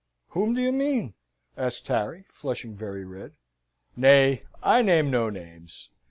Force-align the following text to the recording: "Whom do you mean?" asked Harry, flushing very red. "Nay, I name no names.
"Whom 0.29 0.55
do 0.55 0.61
you 0.63 0.71
mean?" 0.71 1.13
asked 1.55 1.87
Harry, 1.89 2.25
flushing 2.27 2.73
very 2.75 3.05
red. 3.05 3.33
"Nay, 3.95 4.45
I 4.63 4.81
name 4.81 5.11
no 5.11 5.29
names. 5.29 5.89